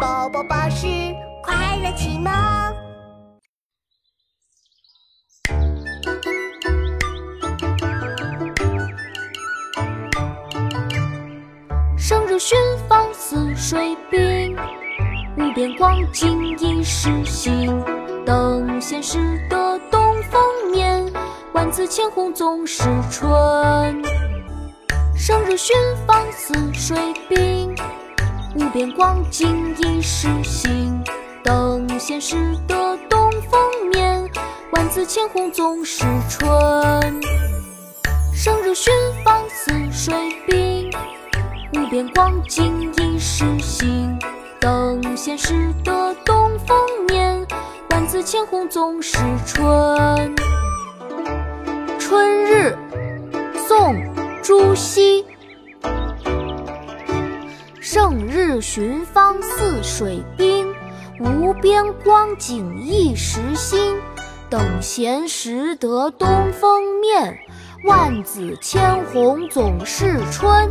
[0.00, 0.86] 宝宝巴士
[1.42, 2.32] 快乐启蒙。
[11.96, 12.56] 生日寻
[12.88, 14.56] 访泗水滨，
[15.36, 17.66] 无边光景一时新。
[18.24, 19.18] 等闲识
[19.48, 20.40] 得东风
[20.70, 21.12] 面，
[21.52, 24.00] 万紫千红总是春。
[25.16, 25.74] 生日寻
[26.06, 26.96] 访泗水
[27.28, 27.74] 滨，
[28.58, 31.00] 无边光景一时新。
[31.44, 32.36] 等闲识
[32.66, 33.60] 得东风
[33.92, 34.28] 面，
[34.72, 36.44] 万紫千红总是春。
[38.34, 38.92] 生日寻
[39.24, 40.14] 芳泗水
[40.46, 40.90] 滨。
[41.74, 44.18] 无边光景一时新，
[44.58, 46.76] 等闲识得东风
[47.08, 47.46] 面，
[47.90, 50.34] 万紫千红总是春。
[51.96, 52.76] 春日，
[53.68, 53.94] 宋·
[54.42, 55.24] 朱熹。
[57.90, 60.66] 胜日寻芳泗水滨，
[61.20, 63.96] 无边光景一时新。
[64.50, 67.38] 等闲识得东风面，
[67.84, 70.70] 万紫千红总是春。